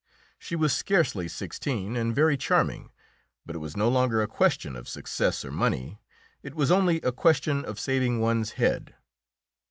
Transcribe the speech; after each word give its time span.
She 0.39 0.55
was 0.55 0.73
scarcely 0.75 1.27
sixteen, 1.27 1.95
and 1.95 2.15
very 2.15 2.35
charming, 2.35 2.89
but 3.45 3.55
it 3.55 3.59
was 3.59 3.77
no 3.77 3.87
longer 3.87 4.19
a 4.23 4.27
question 4.27 4.75
of 4.75 4.89
success 4.89 5.45
or 5.45 5.51
money 5.51 5.99
it 6.41 6.55
was 6.55 6.71
only 6.71 6.99
a 7.01 7.11
question 7.11 7.63
of 7.63 7.79
saving 7.79 8.19
one's 8.19 8.53
head. 8.53 8.95